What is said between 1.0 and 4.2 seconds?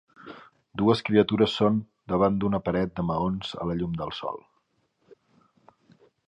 criatures són davant d'una paret de maons a la llum del